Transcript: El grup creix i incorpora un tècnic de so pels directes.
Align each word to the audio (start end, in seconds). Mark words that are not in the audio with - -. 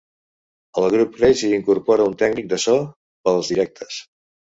El 0.81 0.85
grup 0.93 1.11
creix 1.17 1.43
i 1.47 1.51
incorpora 1.57 2.07
un 2.11 2.15
tècnic 2.21 2.47
de 2.55 2.59
so 2.65 2.79
pels 3.29 3.53
directes. 3.53 4.01